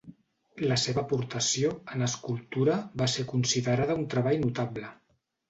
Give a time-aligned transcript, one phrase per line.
[0.69, 4.93] La seva aportació, en escultura, va ser considerada un treball notable.